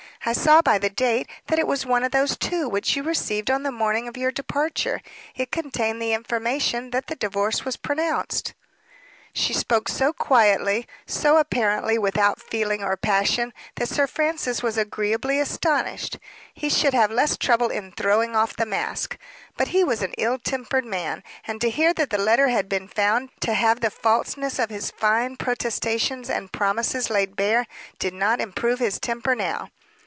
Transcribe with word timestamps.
I 0.23 0.33
saw 0.33 0.61
by 0.61 0.77
the 0.77 0.91
date 0.91 1.27
that 1.47 1.57
it 1.57 1.65
was 1.65 1.83
one 1.83 2.03
of 2.03 2.11
those 2.11 2.37
two 2.37 2.69
which 2.69 2.95
you 2.95 3.01
received 3.01 3.49
on 3.49 3.63
the 3.63 3.71
morning 3.71 4.07
of 4.07 4.15
your 4.17 4.29
departure. 4.29 5.01
It 5.35 5.51
contained 5.51 5.99
the 5.99 6.13
information 6.13 6.91
that 6.91 7.07
the 7.07 7.15
divorce 7.15 7.65
was 7.65 7.75
pronounced." 7.75 8.53
She 9.33 9.51
spoke 9.51 9.89
so 9.89 10.13
quietly, 10.13 10.85
so 11.07 11.37
apparently 11.37 11.97
without 11.97 12.39
feeling 12.39 12.83
or 12.83 12.95
passion, 12.95 13.51
that 13.77 13.89
Sir 13.89 14.05
Francis 14.05 14.61
was 14.61 14.77
agreeably 14.77 15.39
astonished. 15.39 16.19
He 16.53 16.69
should 16.69 16.93
have 16.93 17.09
less 17.09 17.35
trouble 17.35 17.69
in 17.69 17.91
throwing 17.91 18.35
off 18.35 18.55
the 18.55 18.67
mask. 18.67 19.17
But 19.57 19.69
he 19.69 19.83
was 19.83 20.03
an 20.03 20.13
ill 20.19 20.37
tempered 20.37 20.85
man; 20.85 21.23
and 21.47 21.59
to 21.61 21.71
hear 21.71 21.95
that 21.95 22.11
the 22.11 22.19
letter 22.19 22.49
had 22.49 22.69
been 22.69 22.87
found 22.87 23.31
to 23.39 23.55
have 23.55 23.79
the 23.79 23.89
falseness 23.89 24.59
of 24.59 24.69
his 24.69 24.91
fine 24.91 25.35
protestations 25.35 26.29
and 26.29 26.51
promises 26.53 27.09
laid 27.09 27.35
bare, 27.35 27.65
did 27.97 28.13
not 28.13 28.39
improve 28.39 28.77
his 28.77 28.99
temper 28.99 29.33
now. 29.33 29.71